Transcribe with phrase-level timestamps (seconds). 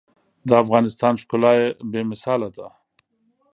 [0.47, 1.53] د افغانستان ښکلا
[1.91, 2.67] بې مثاله ده.